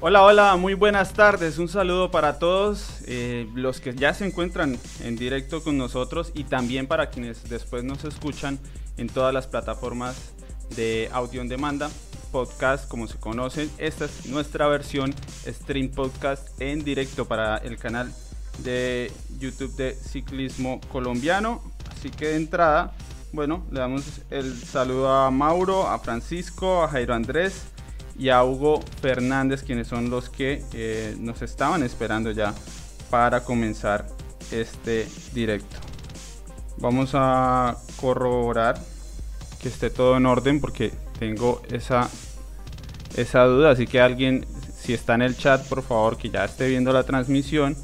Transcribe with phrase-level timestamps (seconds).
[0.00, 1.58] Hola, hola, muy buenas tardes.
[1.58, 6.44] Un saludo para todos eh, los que ya se encuentran en directo con nosotros y
[6.44, 8.60] también para quienes después nos escuchan
[8.96, 10.34] en todas las plataformas
[10.76, 11.90] de audio en demanda,
[12.30, 13.68] podcast como se conocen.
[13.78, 15.12] Esta es nuestra versión
[15.44, 18.14] stream podcast en directo para el canal
[18.62, 21.60] de YouTube de Ciclismo Colombiano.
[21.90, 22.92] Así que de entrada,
[23.32, 27.64] bueno, le damos el saludo a Mauro, a Francisco, a Jairo Andrés
[28.18, 32.52] y a Hugo Fernández, quienes son los que eh, nos estaban esperando ya
[33.10, 34.06] para comenzar
[34.50, 35.76] este directo.
[36.78, 38.78] Vamos a corroborar
[39.60, 42.08] que esté todo en orden porque tengo esa,
[43.16, 43.70] esa duda.
[43.70, 44.46] Así que alguien,
[44.76, 47.76] si está en el chat, por favor, que ya esté viendo la transmisión,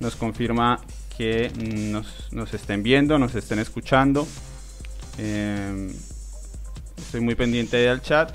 [0.00, 0.80] nos confirma
[1.16, 1.50] que
[1.90, 4.26] nos, nos estén viendo, nos estén escuchando.
[5.18, 5.92] Eh,
[6.96, 8.32] estoy muy pendiente del chat.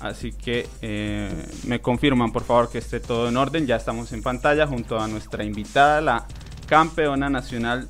[0.00, 1.30] Así que eh,
[1.66, 3.66] me confirman por favor que esté todo en orden.
[3.66, 6.26] Ya estamos en pantalla junto a nuestra invitada, la
[6.66, 7.88] campeona nacional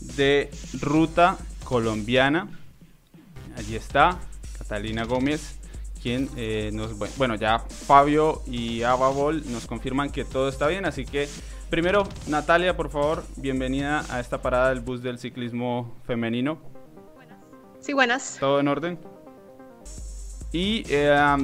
[0.00, 2.48] de ruta colombiana.
[3.56, 4.18] Allí está,
[4.58, 5.58] Catalina Gómez,
[6.02, 6.96] quien eh, nos...
[7.16, 10.84] Bueno, ya Fabio y Ababol nos confirman que todo está bien.
[10.84, 11.28] Así que
[11.70, 16.60] primero, Natalia, por favor, bienvenida a esta parada del bus del ciclismo femenino.
[17.80, 18.36] Sí, buenas.
[18.38, 19.15] ¿Todo en orden?
[20.52, 21.36] Y eh,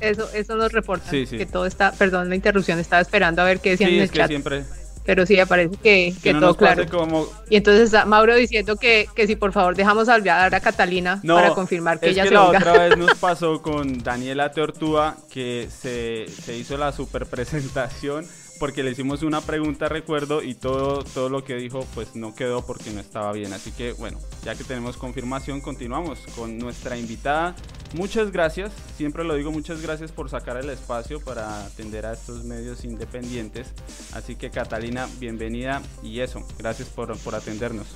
[0.00, 3.70] eso, eso nos reporta que todo está, perdón la interrupción, estaba esperando a ver qué
[3.70, 4.28] decían en el chat.
[4.28, 4.64] siempre
[5.06, 6.84] pero sí aparece que, que, todo claro.
[7.48, 11.54] Y entonces está Mauro diciendo que, que si por favor dejamos hablar a Catalina para
[11.54, 16.26] confirmar que ella que se la otra vez nos pasó con Daniela Teortúa que se,
[16.28, 18.26] se hizo la super presentación
[18.58, 22.64] porque le hicimos una pregunta, recuerdo, y todo, todo lo que dijo pues no quedó
[22.64, 23.52] porque no estaba bien.
[23.52, 27.54] Así que bueno, ya que tenemos confirmación, continuamos con nuestra invitada.
[27.94, 32.44] Muchas gracias, siempre lo digo, muchas gracias por sacar el espacio para atender a estos
[32.44, 33.68] medios independientes.
[34.12, 37.86] Así que Catalina, bienvenida y eso, gracias por, por atendernos.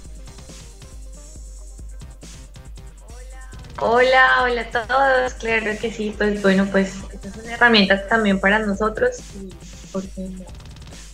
[3.82, 8.58] Hola, hola a todos, claro que sí, pues bueno, pues estas son herramientas también para
[8.58, 9.16] nosotros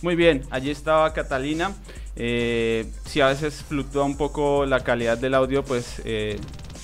[0.01, 1.73] muy bien, allí estaba Catalina.
[2.15, 6.39] Eh, si a veces fluctúa un poco la calidad del audio, pues eh,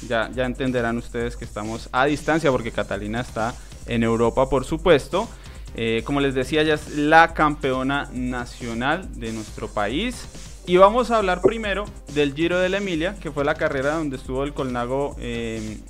[0.08, 3.56] ya, entenderán ustedes que estamos a distancia porque Catalina está
[3.88, 5.28] en Europa, por supuesto.
[5.76, 10.28] Eh, como les decía, ella es la campeona nacional de nuestro país.
[10.66, 14.16] Y vamos a hablar primero del Giro de la Emilia, que fue la carrera donde
[14.16, 15.18] estuvo el Colnago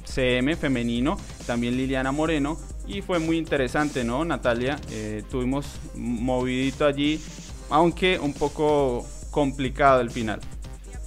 [0.03, 2.57] CM femenino, también Liliana Moreno,
[2.88, 4.79] y fue muy interesante, ¿no, Natalia?
[4.91, 7.21] Eh, tuvimos movidito allí,
[7.69, 10.39] aunque un poco complicado el final.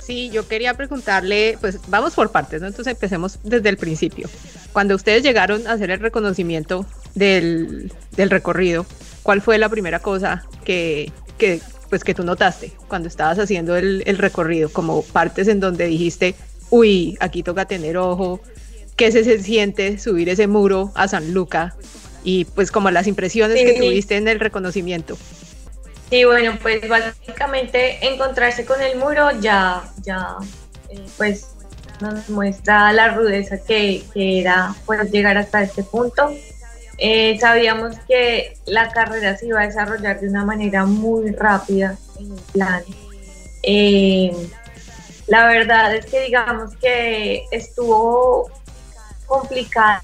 [0.02, 2.68] Sí, yo quería preguntarle, pues vamos por partes, ¿no?
[2.68, 4.28] Entonces empecemos desde el principio.
[4.72, 8.86] Cuando ustedes llegaron a hacer el reconocimiento del, del recorrido,
[9.22, 11.60] ¿cuál fue la primera cosa que, que,
[11.90, 14.68] pues, que tú notaste cuando estabas haciendo el, el recorrido?
[14.68, 16.36] Como partes en donde dijiste,
[16.70, 18.40] uy, aquí toca tener ojo,
[18.96, 21.74] qué se, siente subir ese muro a San Luca
[22.24, 25.16] y pues como las impresiones que tuviste en el reconocimiento.
[26.10, 30.36] Sí, bueno, pues básicamente encontrarse con el muro ya, ya,
[30.88, 31.48] eh, pues
[32.00, 36.32] nos muestra la rudeza que, era pues llegar hasta este punto.
[36.98, 42.32] Eh, sabíamos que la carrera se iba a desarrollar de una manera muy rápida en
[42.32, 42.82] el plan.
[43.62, 44.32] Eh,
[45.26, 48.48] la verdad es que digamos que estuvo
[49.26, 50.02] complicada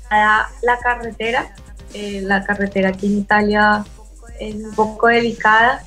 [0.63, 1.55] la carretera.
[1.95, 3.85] Eh, la carretera aquí en Italia
[4.41, 5.85] es un poco delicada,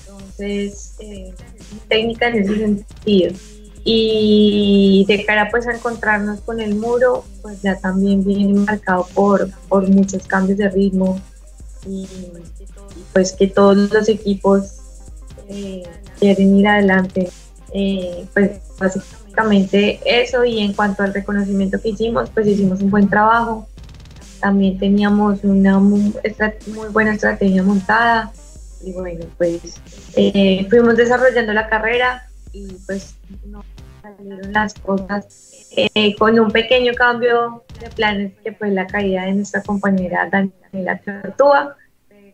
[0.00, 1.34] entonces eh,
[1.88, 3.34] técnica en ese sentido.
[3.84, 9.50] Y de cara pues a encontrarnos con el muro, pues ya también viene marcado por,
[9.68, 11.20] por muchos cambios de ritmo
[11.86, 12.06] y
[13.12, 14.76] pues que todos los equipos
[15.48, 15.82] eh,
[16.20, 17.30] quieren ir adelante.
[18.34, 23.08] pues básicamente básicamente eso y en cuanto al reconocimiento que hicimos, pues hicimos un buen
[23.08, 23.66] trabajo.
[24.40, 26.12] También teníamos una muy,
[26.92, 28.32] buena estrategia montada
[28.84, 29.80] y bueno, pues
[30.16, 33.14] eh, fuimos desarrollando la carrera y pues
[34.02, 39.34] salieron las cosas eh, con un pequeño cambio de planes que fue la caída de
[39.34, 41.76] nuestra compañera Daniela Tortúa,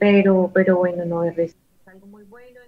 [0.01, 1.61] pero, pero bueno, no de resto.
[1.87, 2.61] Algo muy bueno,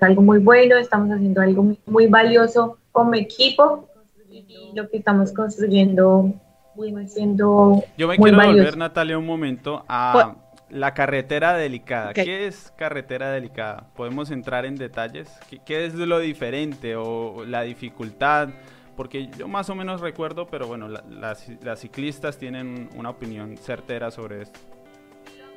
[0.00, 3.88] algo muy bueno, estamos haciendo algo muy valioso como equipo
[4.30, 6.32] y lo que estamos construyendo
[6.74, 10.34] viene siendo Yo me quiero volver, Natalia, un momento a
[10.70, 12.12] la carretera delicada.
[12.12, 13.88] ¿Qué es carretera delicada?
[13.94, 15.28] ¿Podemos entrar en detalles?
[15.64, 18.48] ¿Qué, es lo diferente o la dificultad?
[18.96, 21.46] Porque yo más o menos recuerdo, pero bueno, las,
[21.76, 24.60] ciclistas tienen una opinión certera sobre esto.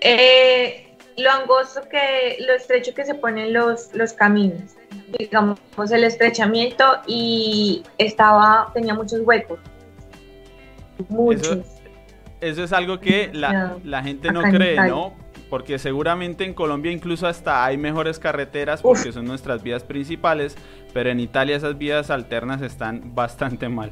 [0.01, 4.75] Eh, lo angosto que, lo estrecho que se ponen los, los caminos,
[5.17, 5.59] digamos
[5.91, 9.59] el estrechamiento y estaba, tenía muchos huecos.
[11.09, 11.59] Muchos.
[12.41, 15.13] Eso, es algo que la, la gente no cree, ¿no?
[15.49, 20.55] Porque seguramente en Colombia incluso hasta hay mejores carreteras porque son nuestras vías principales,
[20.93, 23.91] pero en Italia esas vías alternas están bastante mal.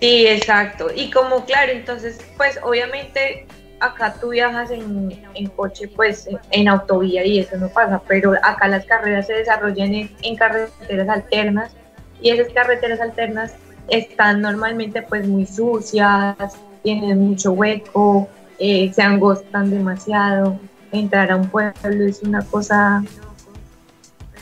[0.00, 0.88] Sí, exacto.
[0.94, 3.46] Y como claro, entonces, pues obviamente
[3.82, 5.10] acá tú viajas en,
[5.56, 10.36] coche, pues en autovía y eso no pasa, pero acá las carreras se desarrollan en,
[10.36, 11.72] carreteras alternas
[12.20, 13.54] y esas carreteras alternas
[13.88, 16.36] están normalmente pues muy sucias,
[16.84, 20.58] tienen mucho hueco, eh, se angostan demasiado,
[20.92, 23.02] entrar a un pueblo es una cosa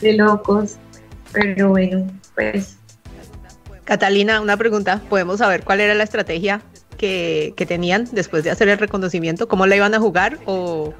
[0.01, 0.77] de locos,
[1.31, 2.77] pero bueno, pues...
[3.85, 6.61] Catalina, una pregunta, ¿podemos saber cuál era la estrategia
[7.01, 9.47] que, tenían después de hacer el reconocimiento?
[9.47, 10.93] ¿Cómo la iban a jugar o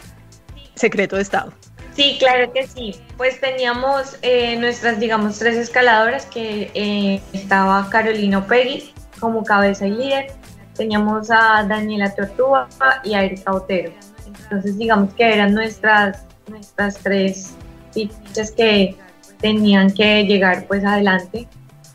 [0.75, 1.53] secreto de Estado?
[1.95, 2.95] Sí, claro que sí.
[3.17, 9.91] Pues teníamos eh, nuestras, digamos, tres escaladoras que eh, estaba Carolina Peggy como cabeza y
[9.91, 10.27] líder.
[10.75, 12.67] Teníamos a Daniela Tortuga
[13.03, 13.91] y a Erika Otero.
[14.25, 17.53] Entonces, digamos que eran nuestras, nuestras tres
[17.93, 18.95] fichas que
[19.39, 21.47] tenían que llegar pues adelante.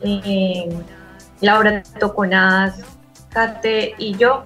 [0.02, 0.68] Eh,
[1.40, 2.76] Laura Toconaz,
[3.98, 4.42] y yo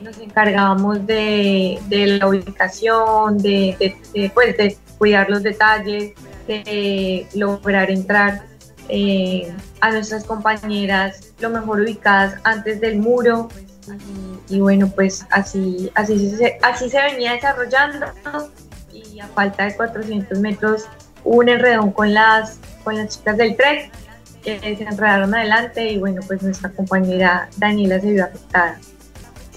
[0.00, 6.12] nos encargábamos de, la ubicación, de, pues, de, cuidar los detalles,
[6.46, 8.42] de lograr entrar
[8.88, 13.48] eh, a nuestras compañeras lo mejor ubicadas antes del muro.
[14.48, 18.06] Y, bueno, pues así, así, se, así se venía desarrollando
[18.92, 20.84] y a falta de 400 metros
[21.24, 23.90] un enredón con las, con las chicas del tren
[24.56, 28.78] que se enredaron adelante y bueno, pues nuestra compañera Daniela se vio afectada.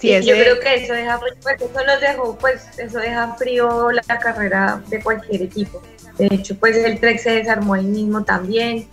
[0.01, 4.01] Sí, Yo creo que eso deja, pues eso nos dejó, pues eso deja frío la
[4.01, 5.79] carrera de cualquier equipo.
[6.17, 8.87] De hecho, pues el Trek se desarmó ahí mismo también.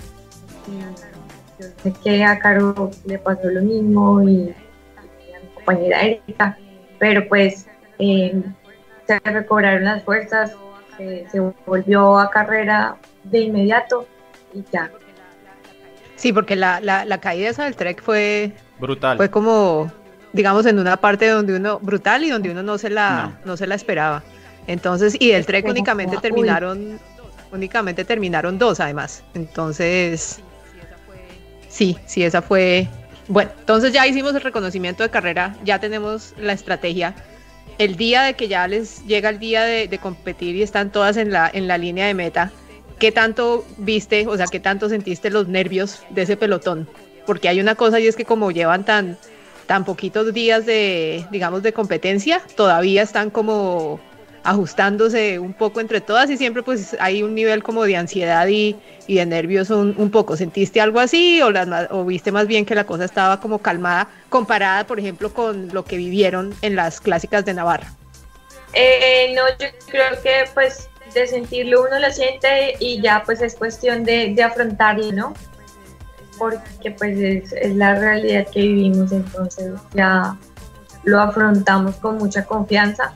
[1.59, 4.55] yo sé que a Caro le pasó lo mismo y,
[4.99, 6.59] a mi compañera Erika,
[6.99, 7.67] pero pues
[7.99, 8.43] eh,
[9.07, 10.53] se recobraron las fuerzas,
[10.99, 14.07] se volvió a carrera de inmediato
[14.53, 14.91] y ya,
[16.19, 18.51] Sí, porque la, la, caída esa del Trek fue...
[18.81, 19.17] Brutal.
[19.17, 19.91] Fue como,
[20.33, 21.79] digamos, en una parte donde uno...
[21.79, 23.57] Brutal y donde uno no se la, no.
[23.57, 24.25] se la esperaba.
[24.67, 26.99] Entonces, y del Trek únicamente terminaron...
[27.53, 29.23] Únicamente terminaron dos, además.
[29.35, 30.41] Entonces...
[31.69, 32.89] Sí, sí, esa fue...
[33.29, 37.15] Bueno, entonces ya hicimos el reconocimiento de carrera, ya tenemos la estrategia.
[37.79, 41.17] El día de que ya les llega el día de, de competir y están todas
[41.17, 42.51] en la, en la línea de meta,
[42.99, 46.89] ¿qué tanto viste, o sea, qué tanto sentiste los nervios de ese pelotón?
[47.27, 49.19] Porque hay una cosa y es que como llevan tan,
[49.67, 54.01] tan poquitos días de, digamos, de competencia, todavía están como
[54.45, 58.77] ajustándose un poco entre todas y siempre pues hay un nivel como de ansiedad y,
[59.07, 60.37] de nervios un, poco.
[60.37, 61.51] ¿Sentiste algo así o,
[61.91, 65.85] o viste más bien que la cosa estaba como calmada comparada, por ejemplo, con lo
[65.85, 67.93] que vivieron en las clásicas de Navarra?
[68.75, 73.55] Eh, no, yo creo que pues de sentirlo uno lo siente y ya pues es
[73.55, 75.35] cuestión de, de afrontarlo, ¿no?
[76.39, 80.37] Porque pues es, la realidad que vivimos, entonces ya
[81.05, 83.13] lo afrontamos con mucha confianza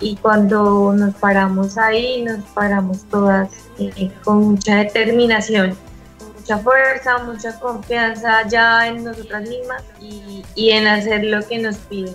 [0.00, 5.76] y, cuando nos paramos ahí, nos paramos todas eh, con mucha determinación,
[6.38, 12.14] mucha fuerza, mucha confianza ya en nosotras mismas y en hacer lo que nos piden.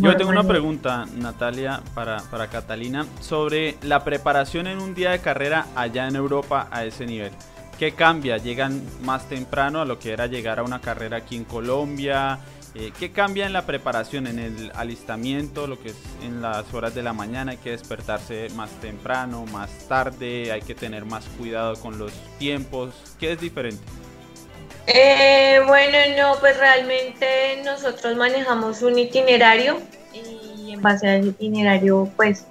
[0.00, 5.20] Yo tengo una pregunta, Natalia, para, para Catalina, sobre la preparación en un día de
[5.20, 7.32] carrera allá en Europa a ese nivel.
[7.78, 8.38] ¿Qué cambia?
[8.38, 12.38] ¿Llegan más temprano a lo que era llegar a una carrera aquí en Colombia?
[12.74, 16.94] Eh, ¿Qué cambia en la preparación, en el alistamiento, lo que es en las horas
[16.94, 17.52] de la mañana?
[17.52, 22.94] Hay que despertarse más temprano, más tarde, hay que tener más cuidado con los tiempos.
[23.18, 23.82] ¿Qué es diferente?
[24.86, 29.78] Eh, bueno, no, pues realmente nosotros manejamos un itinerario
[30.12, 32.46] y en base a ese itinerario pues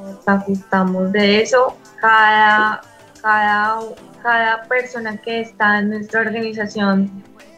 [0.00, 1.76] nos ajustamos de eso.
[2.00, 2.80] Cada,
[3.20, 3.80] cada,
[4.22, 7.10] cada persona que está en nuestra organización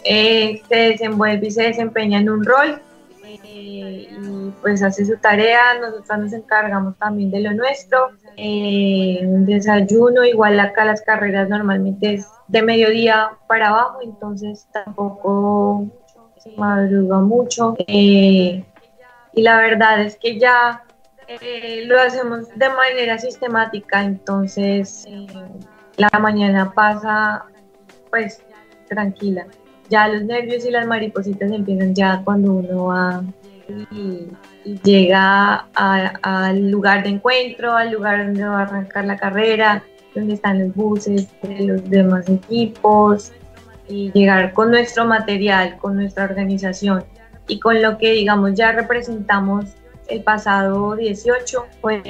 [0.04, 2.80] eh, se desenvuelve y se desempeña en un rol
[3.62, 10.24] y pues hace su tarea, nosotros nos encargamos también de lo nuestro, eh, un desayuno,
[10.24, 15.86] igual acá las carreras normalmente es de mediodía para abajo, entonces tampoco
[16.38, 17.74] se madruga mucho.
[17.86, 18.64] Eh,
[19.34, 20.84] y la verdad es que ya
[21.28, 25.26] eh, lo hacemos de manera sistemática, entonces eh,
[25.96, 27.44] la mañana pasa
[28.10, 28.42] pues
[28.88, 29.46] tranquila.
[29.88, 33.22] Ya los nervios y las maripositas empiezan ya cuando uno va
[33.90, 34.28] y
[34.84, 39.82] llega al lugar de encuentro, al lugar donde va a arrancar la carrera,
[40.14, 43.32] donde están los buses de los demás equipos
[43.88, 47.04] y llegar con nuestro material, con nuestra organización
[47.48, 49.66] y con lo que digamos ya representamos
[50.08, 52.02] el pasado 18 fue,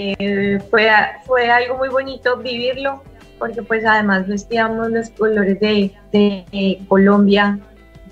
[0.71, 0.91] fue,
[1.25, 3.03] fue algo muy bonito vivirlo
[3.39, 7.59] porque pues además vestíamos los colores de, de Colombia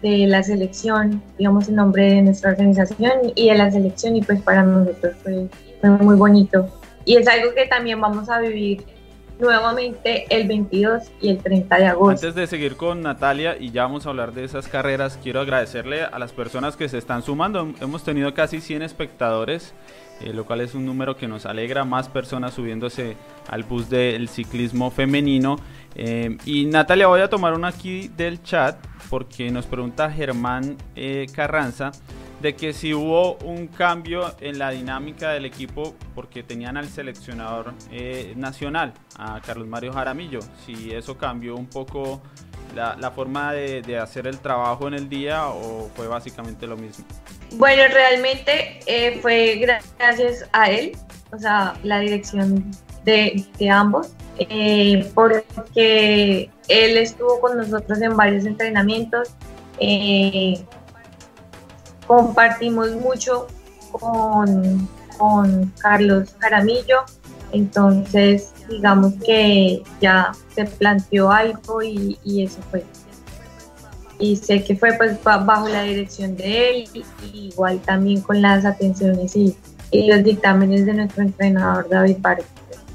[0.03, 4.41] de la selección, digamos en nombre de nuestra organización y de la selección y pues
[4.43, 5.49] para nosotros fue,
[5.81, 6.69] fue muy bonito.
[7.05, 8.85] Y es algo que también vamos a vivir
[9.41, 12.11] nuevamente el 22 y el 30 de agosto.
[12.11, 16.03] Antes de seguir con Natalia y ya vamos a hablar de esas carreras, quiero agradecerle
[16.03, 17.73] a las personas que se están sumando.
[17.81, 19.75] Hemos tenido casi 100 espectadores,
[20.21, 23.17] eh, lo cual es un número que nos alegra, más personas subiéndose
[23.49, 25.57] al bus del ciclismo femenino.
[25.95, 28.77] Eh, y Natalia, voy a tomar una aquí del chat
[29.09, 31.93] porque nos pregunta Germán eh, Carranza
[32.41, 37.75] de que si hubo un cambio en la dinámica del equipo porque tenían al seleccionador
[37.91, 42.23] eh, nacional, a Carlos Mario Jaramillo, si eso cambió un poco
[42.75, 47.05] la, forma de, hacer el trabajo en el día o fue básicamente lo mismo.
[47.53, 50.93] Bueno, realmente eh, fue gracias a él,
[51.33, 52.71] o sea, la dirección
[53.05, 59.29] de, ambos, eh, porque él estuvo con nosotros en varios entrenamientos
[62.11, 63.47] compartimos mucho
[63.93, 67.05] con, con Carlos Caramillo,
[67.53, 72.85] entonces digamos que ya se planteó algo y, eso fue.
[74.19, 79.37] Y sé que fue pues bajo la dirección de él, igual también con las atenciones
[79.37, 79.57] y,
[79.93, 82.47] los dictámenes de nuestro entrenador David Párez.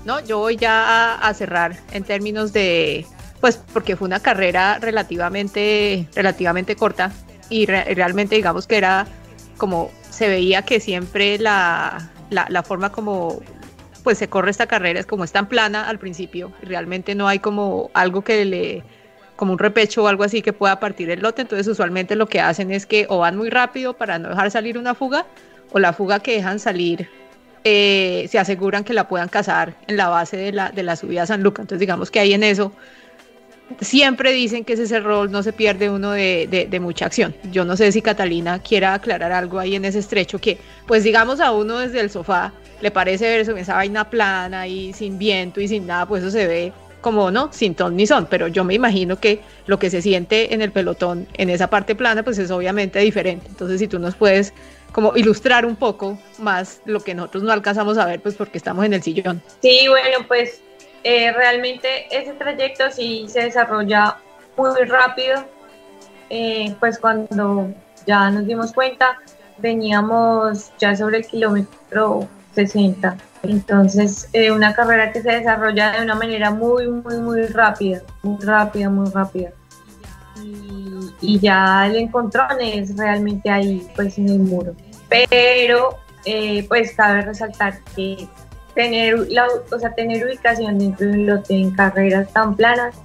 [0.05, 3.05] No, yo voy ya a, cerrar en términos de,
[3.41, 7.11] pues porque fue una carrera relativamente, relativamente corta,
[7.49, 9.07] y realmente digamos que era
[9.57, 13.41] como se veía que siempre la, la, forma como
[14.03, 17.27] pues se corre esta carrera es como es tan plana al principio y realmente no
[17.27, 18.83] hay como algo que le
[19.35, 21.41] como un repecho o algo así que pueda partir el lote.
[21.41, 24.77] Entonces usualmente lo que hacen es que o van muy rápido para no dejar salir
[24.77, 25.25] una fuga
[25.71, 27.09] o la fuga que dejan salir
[27.65, 31.23] eh, se aseguran que la puedan cazar en la base de la, de la subida
[31.23, 32.71] a San Lucas entonces digamos que ahí en eso
[33.81, 37.35] siempre dicen que ese es el rol, no se pierde uno de, de, mucha acción.
[37.51, 41.39] Yo no sé si Catalina quiera aclarar algo ahí en ese estrecho que, pues digamos
[41.39, 45.61] a uno desde el sofá le parece ver eso, esa vaina plana y sin viento
[45.61, 48.63] y sin nada, pues eso se ve como no, sin ton ni son, pero yo
[48.63, 52.39] me imagino que lo que se siente en el pelotón, en esa parte plana, pues
[52.39, 53.45] es obviamente diferente.
[53.47, 54.53] Entonces, si tú nos puedes
[54.95, 58.85] como ilustrar un poco más lo que nosotros no alcanzamos a ver, pues porque estamos
[58.85, 59.41] en el sillón.
[59.61, 60.61] Sí, bueno, pues
[61.03, 64.15] eh, realmente ese trayecto sí se desarrolla
[64.55, 65.43] muy rápido,
[66.29, 67.73] eh, pues cuando
[68.07, 69.19] ya nos dimos cuenta
[69.57, 73.17] veníamos ya sobre el kilómetro 60.
[73.43, 78.41] Entonces, eh, una carrera que se desarrolla de una manera muy, muy, muy rápida, muy
[78.41, 79.51] rápida, muy rápida.
[81.21, 84.73] Y, ya el encontrón es realmente ahí, pues en el muro.
[85.09, 85.97] Pero,
[86.67, 88.27] pues cabe resaltar que
[88.75, 92.95] tener, la, o sea, tener ubicación dentro de un lote en carreras tan planas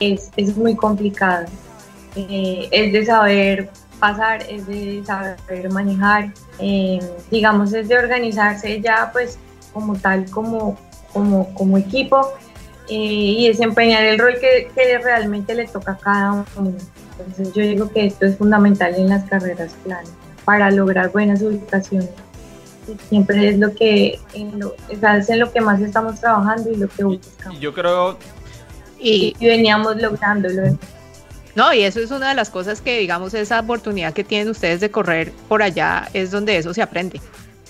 [0.00, 1.46] es, es muy complicado.
[2.16, 7.00] Eh, es de saber pasar, es de saber manejar, eh,
[7.30, 9.38] digamos, es de organizarse ya pues
[9.72, 10.78] como tal, como,
[11.12, 12.32] como, como equipo
[12.88, 16.72] eh, y desempeñar el rol que, que, realmente le toca a cada uno.
[17.18, 20.17] Entonces yo digo que esto es fundamental en las carreras planas
[20.48, 22.08] para lograr buenas ubicaciones
[23.10, 26.88] siempre es lo que en lo, es en lo que más estamos trabajando y lo
[26.88, 27.58] que buscamos.
[27.58, 28.16] Y yo creo
[28.98, 30.78] y, veníamos lográndolo.
[31.54, 34.80] No, y eso es una de las cosas que, digamos, esa oportunidad que tienen ustedes
[34.80, 37.20] de correr por allá es donde eso se aprende.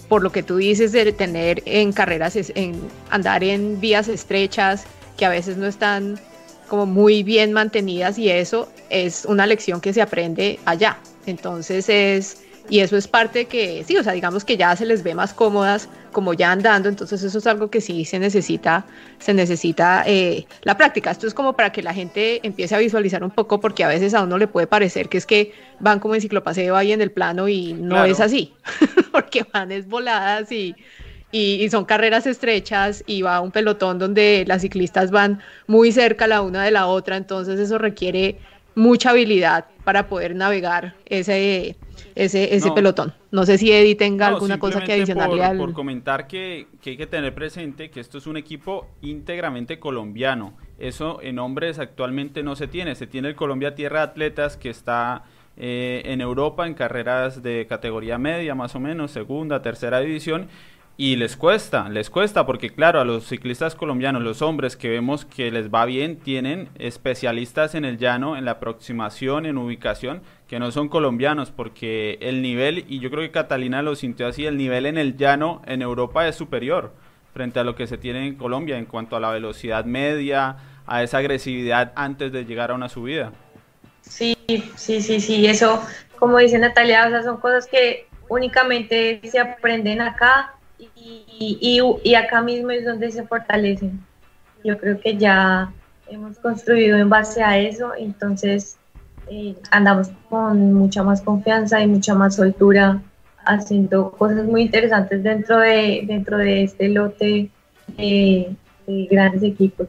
[0.09, 2.81] Por lo que tú dices de tener en carreras, en
[3.11, 4.85] andar en vías estrechas
[5.17, 6.21] que a veces no están
[6.69, 10.99] como muy bien mantenidas y eso es una lección que se aprende allá.
[11.27, 15.03] Entonces es y eso es parte que, sí, o sea, digamos que ya se les
[15.03, 18.85] ve más cómodas como ya andando, entonces eso es algo que sí se necesita,
[19.19, 21.11] se necesita eh, la práctica.
[21.11, 24.15] Esto es como para que la gente empiece a visualizar un poco, porque a veces
[24.15, 27.11] a uno le puede parecer que es que van como en ciclopaseo ahí en el
[27.11, 28.55] plano y no es así,
[29.13, 30.75] porque van es voladas y,
[31.33, 36.43] y, son carreras estrechas y va un pelotón donde las ciclistas van muy cerca la
[36.43, 38.39] una de la otra, entonces eso requiere
[38.75, 41.77] mucha habilidad para poder navegar ese
[42.19, 43.15] ese, ese pelotón.
[43.31, 45.57] No sé si Eddie tenga alguna cosa que adicionarle al...
[45.57, 50.55] Por comentar que, que, hay que tener presente que esto es un equipo íntegramente colombiano.
[50.79, 52.95] Eso en hombres actualmente no se tiene.
[52.95, 55.25] Se tiene el Colombia Tierra de Atletas que está
[55.57, 60.49] eh, en Europa en carreras de categoría media, más o menos, segunda, tercera división.
[61.01, 65.25] Y les cuesta, les cuesta, porque claro, a los ciclistas colombianos, los hombres que vemos
[65.25, 70.59] que les va bien, tienen especialistas en el llano, en la aproximación, en ubicación, que
[70.59, 74.57] no son colombianos, porque el nivel, y yo creo que Catalina lo sintió así, el
[74.57, 76.93] nivel en el llano en Europa es superior
[77.35, 81.03] frente a lo que se tiene en Colombia en cuanto a la velocidad media, a
[81.03, 83.31] esa agresividad antes de llegar a una subida.
[84.01, 84.35] Sí,
[84.75, 85.83] sí, sí, sí, eso,
[86.19, 92.41] como dice Natalia, o sea, son cosas que únicamente se aprenden acá y, y, acá
[92.41, 94.01] mismo es donde se fortalecen.
[94.65, 95.71] Yo creo que ya
[96.09, 98.78] hemos construido en base a eso, entonces
[99.31, 103.01] eh, andamos con mucha más confianza y mucha más soltura
[103.45, 107.51] haciendo cosas muy interesantes dentro de, dentro de este lote
[107.97, 108.57] de,
[109.11, 109.87] grandes equipos.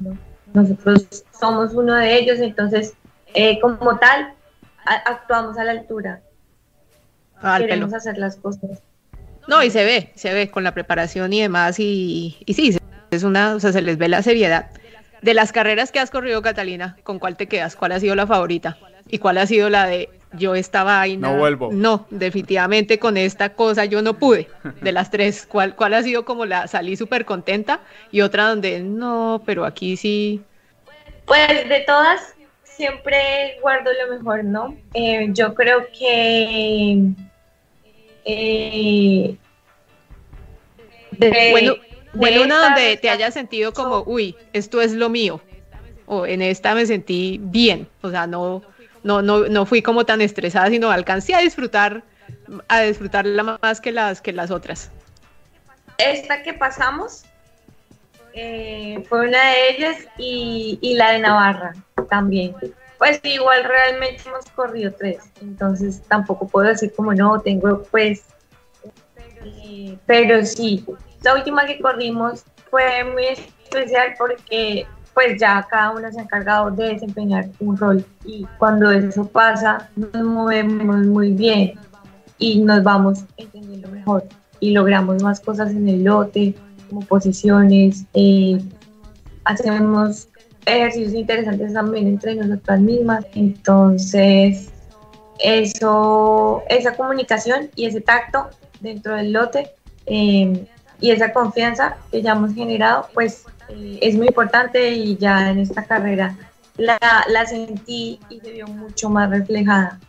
[0.53, 2.93] Nosotros somos uno de ellos, entonces
[3.33, 4.33] eh, como tal
[4.85, 6.21] actuamos a la altura.
[7.57, 8.81] Queremos hacer las cosas.
[9.47, 12.77] No, y se ve, se ve con la preparación y demás, y, y sí,
[13.11, 14.69] es una, o sea, se les ve la seriedad.
[15.21, 17.75] De las carreras que has corrido, Catalina, ¿con cuál te quedas?
[17.75, 18.77] ¿Cuál ha sido la favorita?
[19.09, 21.17] ¿Y cuál ha sido la de yo estaba ahí?
[21.17, 21.69] No vuelvo.
[21.71, 24.47] No, definitivamente con esta cosa yo no pude.
[24.81, 27.81] De las tres, ¿cuál, cuál ha sido como la salí súper contenta?
[28.11, 30.41] Y otra donde no, pero aquí sí.
[31.25, 34.75] Pues de todas, siempre guardo lo mejor, ¿no?
[34.93, 37.13] Eh, yo creo que
[38.25, 39.37] eh,
[41.51, 45.41] bueno, una donde te hayas sentido como, uy, esto es lo mío,
[46.05, 48.61] o en esta me sentí bien, o sea, no,
[49.03, 52.03] no, no, no fui como tan estresada, sino alcancé a disfrutar,
[52.67, 54.91] a disfrutarla más que las, que las otras.
[55.97, 57.23] Esta que pasamos
[58.33, 61.73] eh, fue una de ellas y, y la de Navarra
[62.09, 62.55] también.
[62.97, 68.23] Pues igual realmente hemos corrido tres, entonces tampoco puedo decir como no, tengo pues,
[69.45, 70.85] eh, pero sí,
[71.21, 76.71] la última que corrimos fue muy especial porque pues ya cada uno se ha encargado
[76.71, 81.73] de desempeñar un rol y cuando eso pasa nos movemos muy bien
[82.37, 84.23] y nos vamos entendiendo mejor
[84.59, 86.55] y logramos más cosas en el lote,
[86.89, 88.61] como posiciones, eh,
[89.45, 90.27] hacemos
[90.65, 93.25] ejercicios interesantes también entre nosotras mismas.
[93.33, 94.69] Entonces,
[95.39, 98.49] eso, esa comunicación y ese tacto
[98.81, 99.71] dentro del lote
[100.05, 100.65] em,
[100.99, 105.59] y esa confianza que ya hemos generado, pues eh, es muy importante y ya en
[105.59, 106.35] esta carrera
[106.77, 109.99] la, la sentí y se vio mucho más reflejada.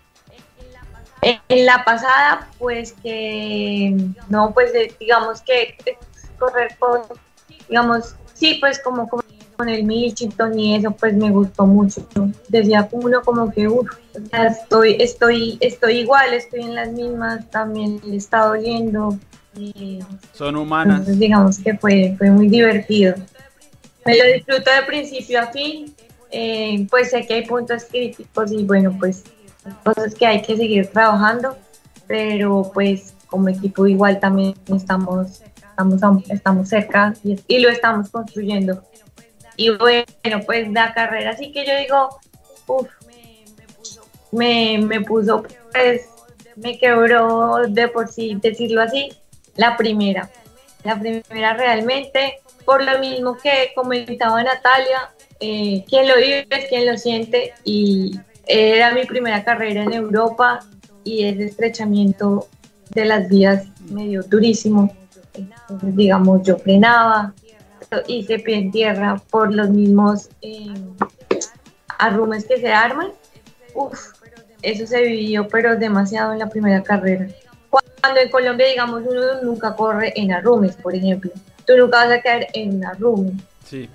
[1.23, 3.94] En la pasada, pues que,
[4.31, 5.77] no, pues digamos que
[6.38, 7.03] correr con,
[7.68, 9.23] digamos, sí, pues como, como
[9.61, 12.07] con el Milchington y eso pues me gustó mucho.
[12.49, 13.90] Decía uno como que, uff,
[14.33, 19.18] estoy, estoy, estoy igual, estoy en las mismas, también le está doliendo.
[20.33, 21.01] Son humanas.
[21.01, 23.14] Entonces digamos que fue, fue muy divertido.
[24.11, 25.94] Me lo disfruto de principio a fin,
[26.31, 29.25] eh, pues sé que hay puntos críticos y bueno, pues
[29.85, 31.57] cosas que hay que seguir trabajando,
[32.07, 38.83] pero pues como equipo igual también estamos, estamos, estamos cerca y, lo estamos construyendo.
[39.57, 42.20] Y bueno, pues la carrera sí que yo digo,
[42.66, 42.88] uff,
[44.33, 46.09] me, me puso, pues,
[46.57, 49.12] me quebró de por sí, decirlo así,
[49.57, 50.31] la primera.
[50.83, 56.87] La primera realmente, por lo mismo que comentaba Natalia, eh, quien lo vive es quien
[56.87, 60.61] lo siente y era mi primera carrera en Europa
[61.02, 62.46] y ese estrechamiento
[62.90, 64.94] de las vías me dio durísimo.
[65.83, 67.35] Digamos, yo frenaba,
[68.06, 70.72] se pie en tierra por los mismos eh,
[71.98, 73.09] arrumes que se arman.
[73.74, 74.12] Uf,
[74.62, 77.26] eso se vivió, pero demasiado en la primera carrera.
[77.68, 81.33] Cuando en Colombia, digamos, uno nunca corre en arrumes, por ejemplo.
[81.70, 83.33] Tú nunca vas a caer en un arrume.
[83.64, 83.88] Sí.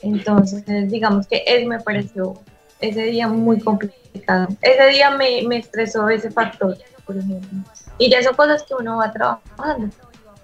[0.00, 2.40] Entonces, digamos que eso me pareció
[2.80, 4.48] ese día muy complicado.
[4.62, 7.58] Ese día me, me estresó ese factor, por ejemplo.
[7.98, 9.90] Y ya son cosas que uno va trabajando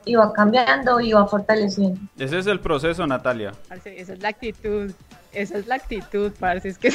[0.04, 1.98] iba cambiando, iba fortaleciendo.
[2.18, 3.52] Ese es el proceso, Natalia.
[3.70, 4.92] Esa es la actitud,
[5.32, 6.68] esa es la actitud, parce.
[6.68, 6.92] Es que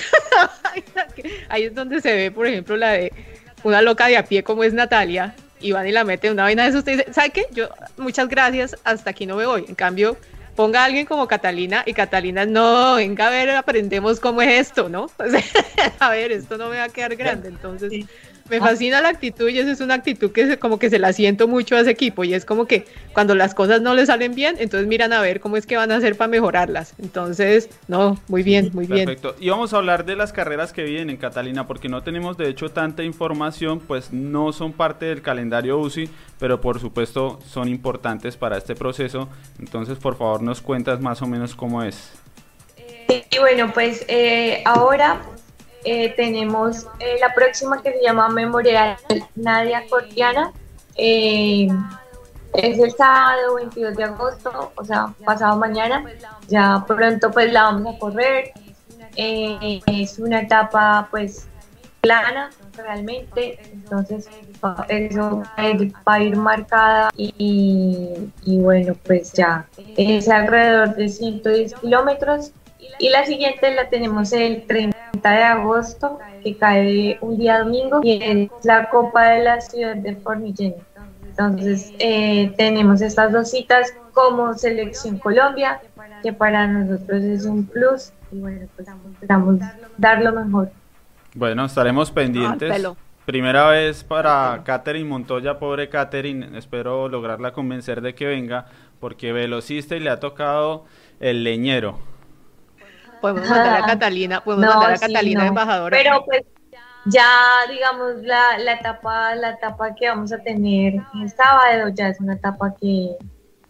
[1.49, 3.11] ahí es donde se ve, por ejemplo, la de
[3.63, 6.63] una loca de a pie como es Natalia, y van y la mete una vaina
[6.63, 7.45] de eso, usted dice, ¿sabe qué?
[7.51, 9.65] Yo, muchas gracias, hasta aquí no me voy.
[9.67, 10.17] En cambio,
[10.55, 14.89] ponga a alguien como Catalina y Catalina, no, venga a ver, aprendemos cómo es esto,
[14.89, 15.09] ¿no?
[15.99, 18.05] a ver, esto no me va a quedar grande, entonces
[18.49, 21.47] me fascina la actitud y esa es una actitud que como que se la siento
[21.47, 24.55] mucho a ese equipo y es como que cuando las cosas no le salen bien,
[24.59, 26.93] entonces miran a ver cómo es que van a hacer para mejorarlas.
[26.99, 29.05] Entonces, no, muy bien, muy bien.
[29.05, 29.35] Perfecto.
[29.39, 32.69] Y vamos a hablar de las carreras que vienen, Catalina, porque no tenemos de hecho
[32.69, 38.57] tanta información, pues no son parte del calendario UCI, pero por supuesto son importantes para
[38.57, 39.29] este proceso.
[39.59, 42.11] Entonces, por favor, nos cuentas más o menos cómo es.
[43.07, 45.21] Y bueno, pues eh, ahora
[45.83, 48.97] eh, tenemos eh, la próxima que se llama Memorial
[49.35, 50.51] Nadia Cortiana.
[50.95, 51.69] es
[52.53, 56.05] el sábado 22 de agosto, o sea, pasado mañana.
[56.47, 58.51] Ya pronto pues la vamos a correr.
[59.15, 61.47] es una etapa pues
[62.01, 64.27] plana realmente, entonces
[64.89, 69.65] eso va a ir marcada y, y bueno pues ya
[69.95, 72.51] es alrededor de 110 kilómetros
[72.99, 78.21] y la siguiente la tenemos el 30 de agosto, que cae un día domingo, y
[78.21, 80.75] es la Copa de la Ciudad de Formigeno.
[81.23, 85.81] Entonces, eh, tenemos estas dos citas como Selección Colombia,
[86.21, 89.59] que para nosotros es un plus, y bueno, pues esperamos
[89.97, 90.71] dar lo mejor.
[91.35, 92.87] Bueno, estaremos pendientes.
[93.25, 98.65] Primera vez para Catherine Montoya, pobre Catherine, espero lograrla convencer de que venga,
[98.99, 100.83] porque velocista y le ha tocado
[101.21, 101.97] el leñero
[103.23, 105.97] podemos mandar a Catalina, podemos mandar a Catalina embajadora.
[105.97, 106.43] Pero pues
[107.05, 107.25] ya
[107.69, 112.33] digamos la, la etapa, la etapa que vamos a tener el sábado ya es una
[112.33, 113.15] etapa que,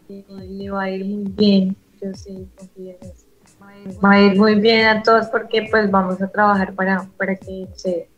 [0.10, 1.78] le va a ir muy bien.
[2.02, 2.48] Yo sé,
[4.04, 7.68] Va a ir muy bien a todos porque pues vamos a trabajar para, para que
[7.76, 8.10] se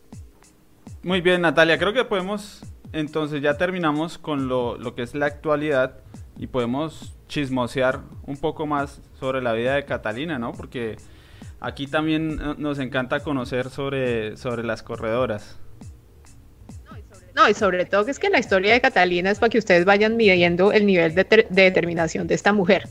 [1.02, 1.78] muy bien, Natalia.
[1.78, 5.98] Creo que podemos, entonces ya terminamos con lo, lo, que es la actualidad
[6.38, 10.52] y podemos chismosear un poco más sobre la vida de Catalina, ¿no?
[10.52, 10.96] Porque
[11.60, 15.58] Aquí también eh, nos encanta conocer sobre, sobre las corredoras.
[17.34, 19.84] No, y sobre todo que es que la historia de Catalina es para que ustedes
[19.84, 22.88] vayan midiendo el nivel de, determinación de esta mujer.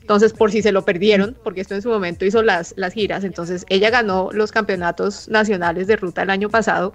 [0.00, 3.24] Entonces, por si se lo perdieron, porque esto en su momento hizo las, las giras,
[3.24, 6.92] entonces ella ganó los campeonatos nacionales de ruta el año pasado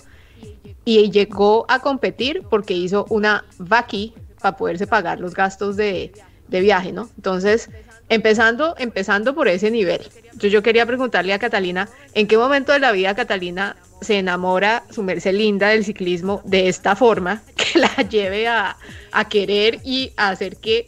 [0.85, 6.13] y llegó a competir porque hizo una vaqui para poderse pagar los gastos de,
[6.47, 7.09] de viaje, ¿no?
[7.17, 7.69] Entonces,
[8.09, 10.01] Empezando, empezando por ese nivel.
[10.37, 15.03] Yo, quería preguntarle a Catalina, ¿en qué momento de la vida Catalina se enamora su
[15.03, 18.77] merced linda del ciclismo de esta forma que la lleve a,
[19.11, 20.85] a querer y a hacer que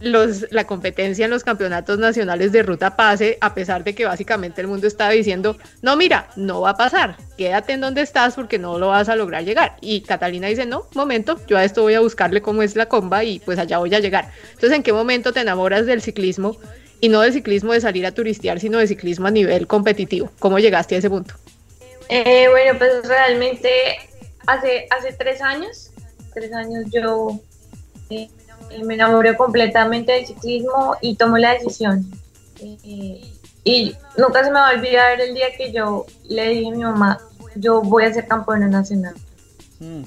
[0.00, 4.60] los, la competencia en los campeonatos nacionales de ruta pase, a pesar de que básicamente
[4.60, 8.58] el mundo estaba diciendo, no, mira, no va a pasar, quédate en donde estás porque
[8.58, 9.76] no lo vas a lograr llegar.
[9.80, 13.24] Y Catalina dice, no, momento, yo a esto voy a buscarle cómo es la comba
[13.24, 14.30] y pues allá voy a llegar.
[14.52, 16.56] Entonces, ¿en qué momento te enamoras del ciclismo?
[17.00, 20.30] Y no del ciclismo de salir a turistear, sino de ciclismo a nivel competitivo.
[20.38, 21.34] ¿Cómo llegaste a ese punto?
[22.08, 23.68] Eh, bueno, pues realmente
[24.46, 25.90] hace, hace tres años,
[26.32, 27.40] tres años yo...
[28.10, 28.28] Eh,
[28.82, 32.04] me enamoré completamente del ciclismo y tomé la decisión.
[33.64, 36.82] y nunca se me va a olvidar el día que yo le dije a mi
[36.82, 37.18] mamá,
[37.56, 39.14] yo voy a ser campeona nacional.
[39.80, 40.02] Mm.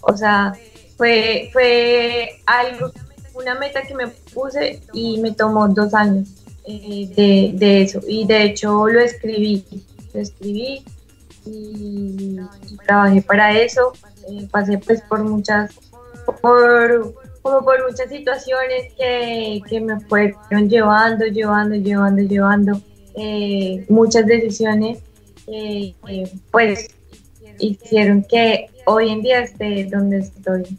[0.00, 0.54] O sea,
[0.96, 2.92] fue, fue algo,
[3.34, 6.28] una meta que me puse y me tomó dos años
[6.64, 8.00] eh, de, de, eso.
[8.06, 9.64] Y de hecho lo escribí,
[10.12, 10.84] lo escribí
[11.46, 12.38] y,
[12.86, 13.92] trabajé para eso.
[14.28, 15.72] Eh, pasé pues por muchas,
[16.40, 22.80] por como por muchas situaciones que, que me fueron llevando, llevando, llevando, llevando,
[23.14, 25.02] eh, muchas decisiones
[25.44, 25.94] que
[26.50, 26.88] pues
[27.58, 30.78] hicieron que hoy en día esté donde estoy.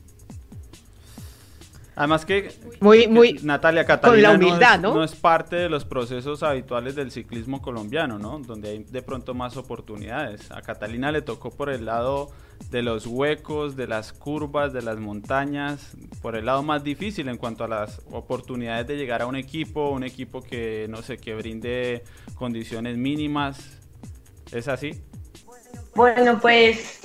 [1.96, 6.96] Además que, muy, muy Natalia Catalina la humildad, no, es, parte de los procesos habituales
[6.96, 8.40] del ciclismo colombiano, ¿no?
[8.40, 10.52] Donde hay de pronto más oportunidades.
[10.52, 12.32] A Catalina le tocó por el lado
[12.70, 17.38] de los huecos, de las curvas, de las montañas, por el lado más difícil en
[17.38, 21.34] cuanto a las oportunidades de llegar a un equipo, un equipo que no sé, que
[21.34, 22.04] brinde
[22.36, 23.80] condiciones mínimas.
[24.52, 25.02] ¿Es así?
[25.96, 27.00] Bueno, pues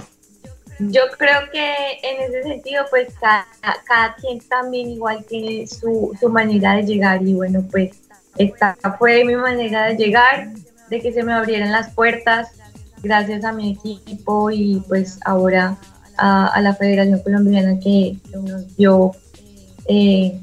[0.88, 3.46] yo creo que en ese sentido, pues cada,
[3.84, 8.00] cada quien también igual tiene su, su, manera de llegar y bueno, pues
[8.36, 10.48] esta fue mi manera de llegar,
[10.88, 12.52] de que se me abrieran las puertas
[13.02, 15.76] gracias a mi equipo y pues ahora
[16.16, 19.12] a, la Federación Colombiana que nos dio
[19.86, 20.40] eh,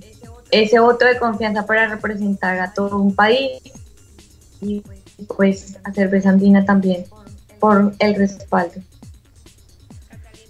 [0.51, 3.61] ese voto de confianza para representar a todo un país
[4.61, 4.83] y
[5.35, 7.05] pues a Cerveza Andina también
[7.59, 8.81] por el respaldo.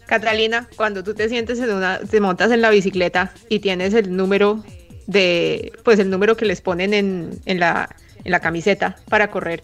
[0.08, 4.16] Catalina, cuando tú te sientes en una, te montas en la bicicleta y tienes el
[4.16, 4.64] número
[5.06, 9.64] de, pues el número que les ponen en, en, la, en la camiseta para correr,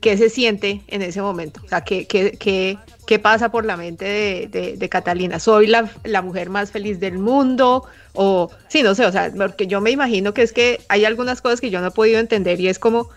[0.00, 3.76] qué se siente en ese momento, o sea, qué, qué, qué, qué pasa por la
[3.76, 5.38] mente de, de, Catalina.
[5.38, 7.84] ¿Soy la, la, mujer más feliz del mundo?
[8.12, 11.40] O, sí, no sé, o sea, porque yo me imagino que es que hay algunas
[11.40, 13.10] cosas que yo no he podido entender y es como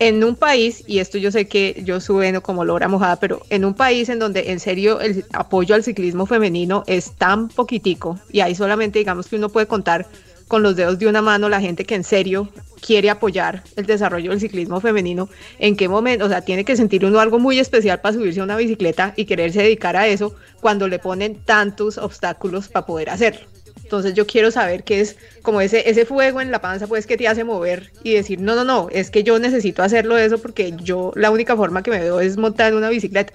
[0.00, 3.64] en un país, y esto yo sé que yo sueno como lora mojada, pero en
[3.64, 8.40] un país en donde en serio el apoyo al ciclismo femenino es tan poquitico y
[8.40, 10.06] ahí solamente digamos que uno puede contar
[10.46, 12.48] con los dedos de una mano la gente que en serio
[12.80, 17.04] quiere apoyar el desarrollo del ciclismo femenino, en qué momento, o sea, tiene que sentir
[17.04, 20.88] uno algo muy especial para subirse a una bicicleta y quererse dedicar a eso cuando
[20.88, 23.46] le ponen tantos obstáculos para poder hacerlo.
[23.88, 27.16] Entonces yo quiero saber qué es como ese, ese fuego en la panza pues que
[27.16, 30.74] te hace mover y decir, no, no, no, es que yo necesito hacerlo eso porque
[30.76, 33.32] yo la única forma que me veo es montar una bicicleta.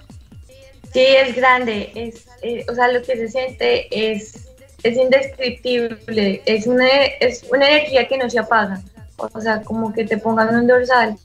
[0.92, 4.46] Sí, es grande, es, eh, o sea, lo que se siente es
[4.84, 6.86] es indescriptible, es una,
[7.18, 8.80] es una energía que no se apaga,
[9.16, 11.16] o sea, como que te pongan un dorsal.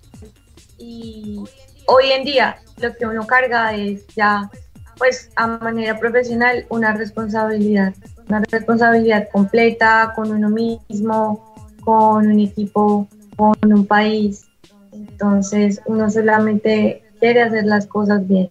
[0.80, 1.44] Y
[1.86, 4.50] hoy en día lo que uno carga es ya,
[4.98, 7.94] pues a manera profesional, una responsabilidad,
[8.30, 14.46] una responsabilidad completa con uno mismo, con un equipo, con un país.
[14.94, 18.50] Entonces uno solamente quiere hacer las cosas bien.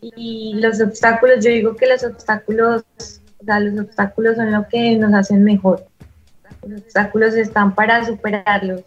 [0.00, 2.84] Y los obstáculos, yo digo que los obstáculos
[3.46, 5.86] los obstáculos son lo que nos hacen mejor.
[6.66, 8.82] Los obstáculos están para superarlos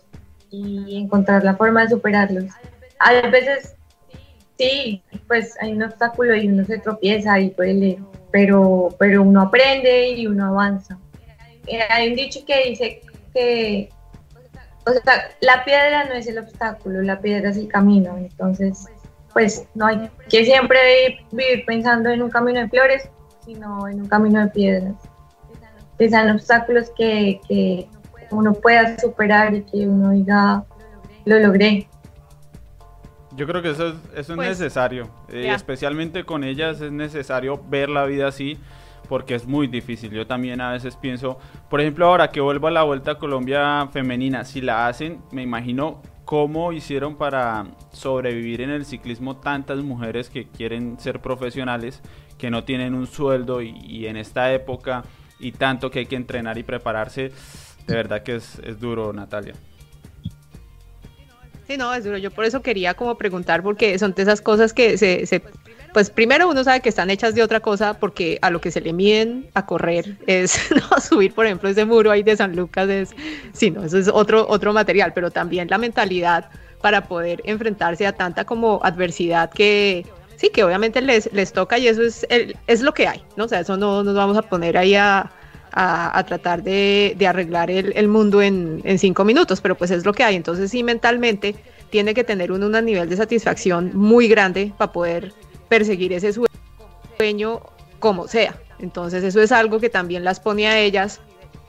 [0.52, 2.46] y encontrar la forma de superarlos.
[3.00, 3.76] A veces,
[4.58, 8.00] sí, pues hay un obstáculo y uno se tropieza y duele,
[8.32, 10.98] pero, pero uno aprende y uno avanza.
[11.90, 13.02] Hay un dicho que dice
[13.34, 13.90] que
[14.86, 18.18] o sea, la piedra no es el obstáculo, la piedra es el camino.
[18.18, 18.86] Entonces,
[19.34, 20.80] pues no hay que siempre
[21.32, 23.10] vivir pensando en un camino de flores,
[23.46, 24.96] sino en un camino de piedras.
[25.98, 27.88] Que sean obstáculos que, que
[28.32, 30.64] uno pueda superar y que uno diga,
[31.26, 31.89] lo logré.
[33.36, 37.62] Yo creo que eso es, eso es pues, necesario, eh, especialmente con ellas es necesario
[37.70, 38.58] ver la vida así
[39.08, 40.12] porque es muy difícil.
[40.12, 41.40] Yo también a veces pienso,
[41.70, 45.42] por ejemplo, ahora que vuelvo a la Vuelta a Colombia femenina, si la hacen, me
[45.42, 52.04] imagino cómo hicieron para sobrevivir en el ciclismo tantas mujeres que quieren ser profesionales
[52.38, 55.04] que no tienen un sueldo y, en esta época
[55.40, 57.32] y tanto que hay que entrenar y prepararse,
[57.88, 59.56] de verdad que es, duro, Natalia.
[61.70, 62.18] Sí, no, es duro.
[62.18, 65.44] Yo por eso quería como preguntar, porque son de esas cosas que se, se,
[65.94, 68.82] pues primero uno sabe que están hechas de otra cosa, porque a lo que se
[68.82, 72.90] le miden a correr es no subir, por ejemplo, ese muro ahí de San Lucas,
[72.90, 73.12] es,
[73.54, 76.50] sí, no, eso es otro, otro material, pero también la mentalidad
[76.82, 81.88] para poder enfrentarse a tanta como adversidad que, sí, que obviamente les, les toca y
[81.88, 82.26] eso es,
[82.66, 83.46] es lo que hay, ¿no?
[83.46, 85.32] O sea, eso no nos vamos a poner ahí a,
[85.72, 90.24] a, tratar de, arreglar el, mundo en, en, cinco minutos, pero pues es lo que
[90.24, 90.36] hay.
[90.36, 91.56] Entonces sí, mentalmente
[91.90, 95.34] tiene que tener uno un nivel de satisfacción muy grande para poder
[95.68, 96.34] perseguir ese
[97.18, 97.62] sueño
[98.00, 98.60] como sea.
[98.80, 101.20] Entonces eso es algo que también las pone a ellas,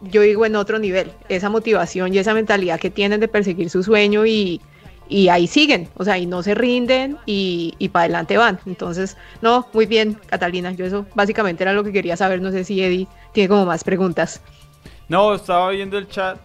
[0.00, 3.82] yo digo, en otro nivel, esa motivación y esa mentalidad que tienen de perseguir su
[3.82, 4.60] sueño y,
[5.10, 8.60] y ahí siguen, o sea, y no se rinden y, y para adelante van.
[8.64, 12.64] Entonces, no, muy bien, Catalina, yo eso básicamente era lo que quería saber, no sé
[12.64, 14.40] si Eddie tiene como más preguntas.
[15.08, 16.38] No, estaba viendo el chat.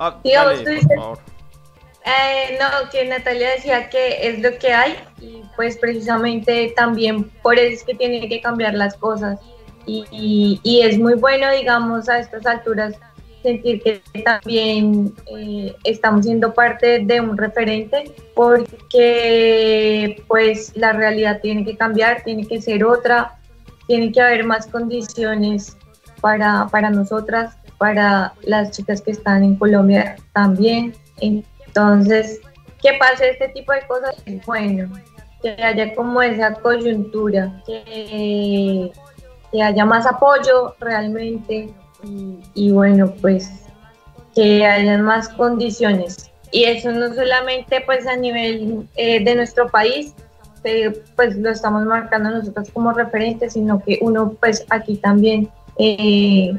[0.00, 7.30] Ah, eh, no, que Natalia decía que es lo que hay y pues precisamente también
[7.42, 9.38] por eso es que tiene que cambiar las cosas
[9.86, 12.96] y, y es muy bueno, digamos, a estas alturas
[13.42, 21.64] sentir que también eh, estamos siendo parte de un referente porque pues la realidad tiene
[21.64, 23.38] que cambiar, tiene que ser otra,
[23.86, 25.76] tiene que haber más condiciones
[26.20, 30.94] para, para nosotras, para las chicas que están en Colombia también.
[31.20, 32.40] Entonces,
[32.80, 34.14] que pase este tipo de cosas
[34.46, 34.92] bueno,
[35.42, 38.92] que haya como esa coyuntura, que
[39.60, 41.74] haya más apoyo realmente
[42.54, 43.50] y, bueno, pues
[44.34, 46.30] que hayan más condiciones.
[46.50, 50.14] Y eso no solamente pues a nivel eh, de nuestro país,
[51.16, 56.52] pues lo estamos marcando nosotros como referentes, sino que uno pues aquí también eh,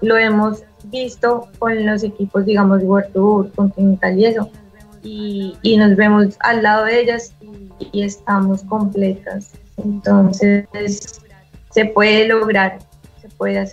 [0.00, 4.50] lo hemos visto con los equipos, digamos, World Tour, Continental y eso,
[5.02, 9.52] y, y, nos vemos al lado de ellas y, y estamos completas.
[9.76, 10.66] Entonces,
[11.70, 12.78] se puede lograr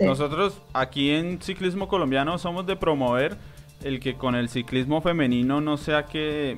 [0.05, 3.37] Nosotros aquí en Ciclismo Colombiano somos de promover
[3.83, 6.55] el que con el ciclismo femenino no sea que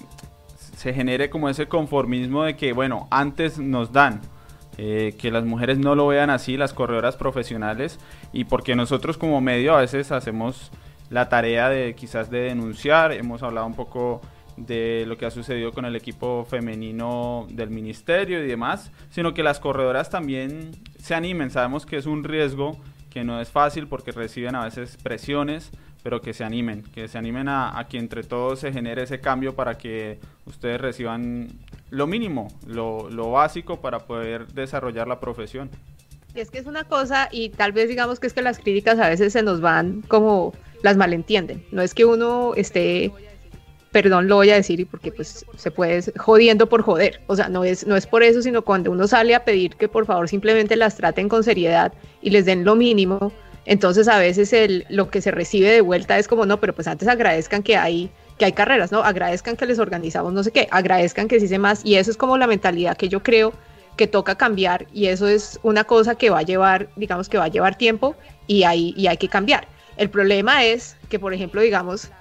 [0.76, 4.22] se genere como ese conformismo de que, bueno, antes nos dan.
[4.80, 8.00] Eh, que las mujeres no lo vean así, las corredoras profesionales,
[8.32, 10.72] y porque nosotros como medio a veces hacemos
[11.10, 14.22] la tarea de quizás de denunciar, hemos hablado un poco
[14.56, 19.42] de lo que ha sucedido con el equipo femenino del ministerio y demás, sino que
[19.42, 21.50] las corredoras también se animen.
[21.50, 22.78] Sabemos que es un riesgo
[23.10, 25.72] que no es fácil porque reciben a veces presiones,
[26.04, 29.56] pero que se animen, que se animen a, que entre todos se genere ese cambio
[29.56, 31.50] para que ustedes reciban
[31.90, 35.70] lo mínimo, lo, lo básico para poder desarrollar la profesión.
[36.36, 39.10] Es que es una cosa y tal vez digamos que es que las críticas a
[39.10, 41.66] veces se nos van como las malentienden.
[41.72, 43.12] No es que uno esté
[43.92, 47.64] perdón lo voy a decir porque pues se puede jodiendo por joder, o sea, no
[47.64, 50.76] es, no es por eso, sino cuando uno sale a pedir que por favor simplemente
[50.76, 53.32] las traten con seriedad y les den lo mínimo,
[53.66, 56.88] entonces a veces el, lo que se recibe de vuelta es como, no, pero pues
[56.88, 59.00] antes agradezcan que hay que hay carreras, ¿no?
[59.00, 62.38] Agradezcan que les organizamos no sé qué, agradezcan que se más y eso es como
[62.38, 63.54] la mentalidad que yo creo
[63.98, 67.46] que toca cambiar y eso es una cosa que va a llevar, digamos que va
[67.46, 69.68] a llevar tiempo y hay, y hay que cambiar.
[69.98, 72.12] El problema es que, por ejemplo, digamos,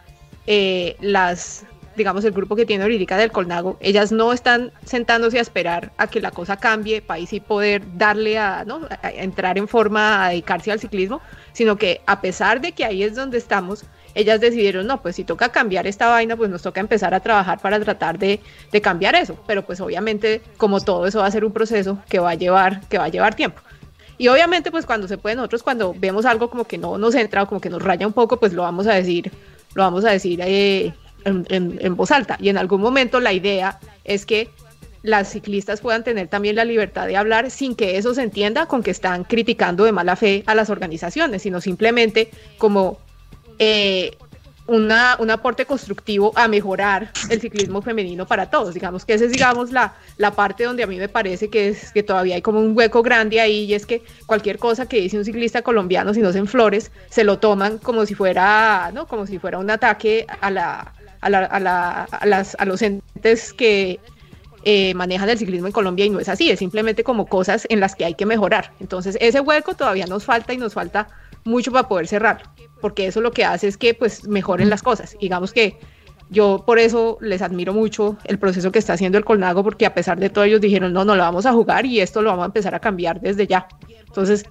[0.46, 1.64] eh, las,
[1.96, 6.06] digamos, el grupo que tiene ahorita del Colnago, ellas no están sentándose a esperar a
[6.06, 8.80] que la cosa cambie para y poder darle a, ¿no?
[9.02, 11.20] entrar en forma a dedicarse al ciclismo,
[11.52, 15.24] sino que a pesar de que ahí es donde estamos, ellas decidieron, no, pues si
[15.24, 18.40] toca cambiar esta vaina, pues nos toca empezar a trabajar para tratar de,
[18.72, 19.38] de cambiar eso.
[19.46, 22.80] Pero pues obviamente, como todo eso va a ser un proceso que va a llevar,
[22.88, 23.61] que va a llevar tiempo.
[24.18, 27.42] Y obviamente, pues cuando se puede, nosotros cuando vemos algo como que no nos entra
[27.42, 29.30] o como que nos raya un poco, pues lo vamos a decir
[29.76, 30.92] lo vamos a decir eh,
[31.24, 32.38] en, voz alta.
[32.40, 34.48] Y en algún momento la idea es que
[35.02, 38.82] las ciclistas puedan tener también la libertad de hablar sin que eso se entienda con
[38.82, 42.98] que están criticando de mala fe a las organizaciones, sino simplemente como
[43.58, 44.16] eh,
[44.66, 48.74] una, un aporte constructivo a mejorar el ciclismo femenino para todos.
[48.74, 51.92] Digamos que esa es, digamos, la, la parte donde a mí me parece que, es,
[51.92, 55.18] que todavía hay como un hueco grande ahí y es que cualquier cosa que dice
[55.18, 59.07] un ciclista colombiano, si no es en flores, se lo toman como si fuera, ¿no?
[59.07, 62.83] Como si fuera un ataque a, la, a, la, a, la, a, las, a los
[62.83, 64.00] entes que
[64.68, 67.79] eh, manejan el ciclismo en Colombia y no es así, es simplemente como cosas en
[67.79, 68.72] las que hay que mejorar.
[68.81, 71.07] Entonces, ese hueco todavía nos falta y nos falta
[71.46, 72.44] mucho para poder cerrarlo
[72.80, 75.16] porque eso lo que hace es que pues mejoren las cosas.
[75.20, 75.78] Digamos que
[76.30, 79.94] yo por eso les admiro mucho el proceso que está haciendo el Colnago, porque a
[79.94, 82.44] pesar de todo ellos dijeron, no, no lo vamos a jugar y esto lo vamos
[82.44, 83.68] a empezar a cambiar desde ya.
[84.06, 84.44] Entonces,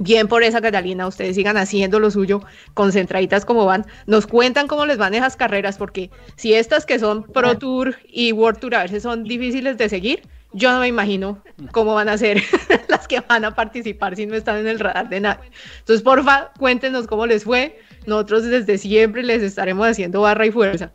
[0.00, 2.42] bien por esa Catalina, ustedes sigan haciendo lo suyo,
[2.74, 7.22] concentraditas como van, nos cuentan cómo les van esas carreras, porque si estas que son
[7.24, 10.22] Pro Tour y World Tour a veces son difíciles de seguir,
[10.52, 12.42] yo no me imagino cómo van a ser
[12.88, 15.50] las que van a participar si no están en el radar de nadie.
[15.78, 17.78] Entonces, porfa, cuéntenos cómo les fue.
[18.06, 20.92] Nosotros desde siempre les estaremos haciendo barra y fuerza.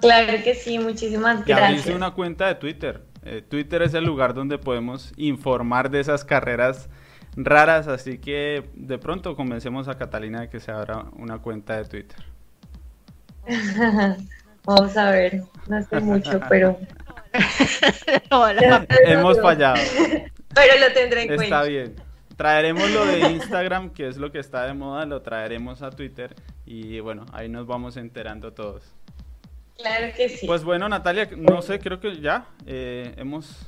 [0.00, 1.86] Claro que sí, muchísimas gracias.
[1.86, 3.02] Y una cuenta de Twitter.
[3.22, 6.88] Eh, Twitter es el lugar donde podemos informar de esas carreras
[7.36, 11.84] raras, así que de pronto convencemos a Catalina de que se abra una cuenta de
[11.84, 12.24] Twitter.
[14.64, 16.78] Vamos a ver, no sé mucho, pero
[19.06, 19.80] Hemos fallado.
[20.54, 21.44] Pero lo tendré en cuenta.
[21.44, 21.96] Está bien.
[22.36, 26.34] Traeremos lo de Instagram, que es lo que está de moda, lo traeremos a Twitter
[26.64, 28.82] y bueno, ahí nos vamos enterando todos.
[29.76, 30.46] Claro que sí.
[30.46, 33.66] Pues bueno, Natalia, no sé, creo que ya eh, hemos...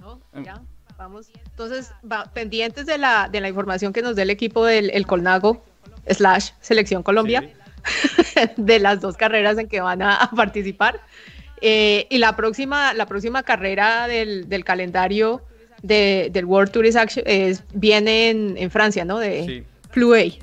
[0.00, 0.60] No, em, ya,
[0.96, 1.30] vamos.
[1.46, 1.92] Entonces,
[2.32, 5.64] pendientes de la, de la información que nos dé el equipo del el Colnago
[6.08, 7.48] slash Selección Colombia,
[8.56, 11.00] de las dos carreras en que van a participar.
[11.66, 15.40] Eh, y la próxima, la próxima carrera del, del calendario
[15.82, 19.18] de, del World Tourist Action es, viene en, en, Francia, ¿no?
[19.18, 20.38] De sí.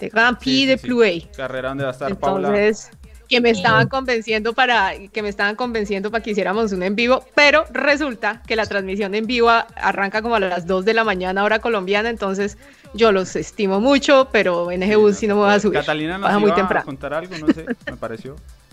[0.00, 2.90] de Grand Prix de sí, Carrera donde va a estar Entonces,
[3.28, 7.24] que me estaban convenciendo para que me estaban convenciendo para que hiciéramos un en vivo,
[7.36, 11.44] pero resulta que la transmisión en vivo arranca como a las 2 de la mañana
[11.44, 12.58] hora colombiana, entonces
[12.92, 15.78] yo los estimo mucho, pero en ese bus sí no me voy a subir.
[15.78, 16.82] Catalina nos muy temprano.
[16.82, 18.34] a contar algo, no sé, me pareció.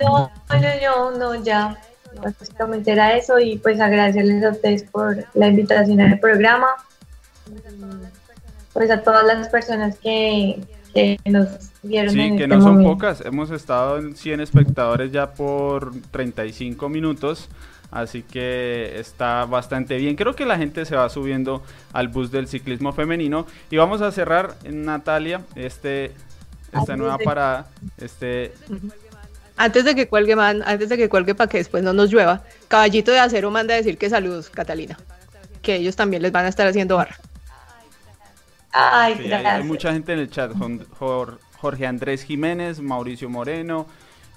[0.00, 1.78] No, no, no, no, ya.
[2.22, 6.68] Básicamente era eso y pues agradecerles a ustedes por la invitación al programa.
[8.72, 10.60] Pues a todas las personas que,
[10.92, 11.48] que nos
[11.82, 12.10] vieron.
[12.10, 13.20] Sí, que este no son pocas.
[13.20, 17.48] Hemos estado en 100 espectadores ya por 35 minutos.
[17.90, 20.16] Así que está bastante bien.
[20.16, 23.46] Creo que la gente se va subiendo al bus del ciclismo femenino.
[23.70, 26.10] Y vamos a cerrar, Natalia, este,
[26.72, 27.68] esta nueva parada.
[27.96, 28.52] Este,
[29.56, 32.42] antes de que cuelgue, man, antes de que cuelgue para que después no nos llueva,
[32.68, 34.98] Caballito de Acero manda a decir que saludos, Catalina.
[35.62, 37.16] Que ellos también les van a estar haciendo barra.
[38.72, 39.30] Ay.
[39.32, 40.52] Hay, mucha gente en el chat.
[41.58, 43.86] Jorge Andrés Jiménez, Mauricio Moreno,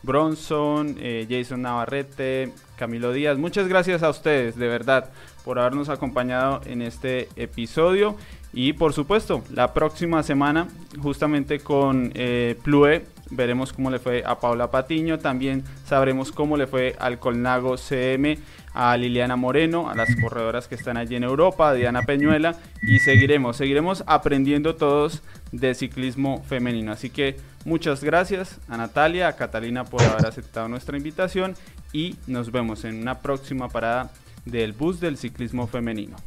[0.04, 3.38] Bronson, eh, Jason Navarrete, Camilo Díaz.
[3.38, 5.10] Muchas gracias a ustedes, de verdad,
[5.44, 8.16] por habernos acompañado en este episodio.
[8.54, 10.68] Y por supuesto, la próxima semana,
[11.02, 16.68] justamente con eh, Plue veremos cómo le fue a Paula Patiño, también sabremos cómo le
[16.68, 18.38] fue al Colnago CM,
[18.74, 23.00] a Liliana Moreno, a las corredoras que están allí en Europa, a Diana Peñuela, y
[23.00, 26.92] seguiremos, seguiremos aprendiendo todos de ciclismo femenino.
[26.92, 31.56] Así que muchas gracias a Natalia, a Catalina por haber aceptado nuestra invitación
[31.94, 34.12] y nos vemos en una próxima parada
[34.46, 36.18] del bus del ciclismo femenino.